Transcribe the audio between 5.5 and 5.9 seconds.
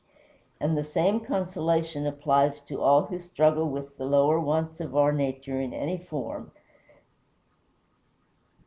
in